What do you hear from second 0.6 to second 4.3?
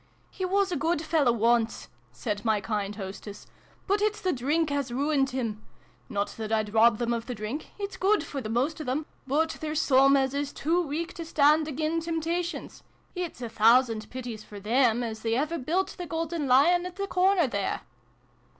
a good fellow once," said my kind hostess:" but it's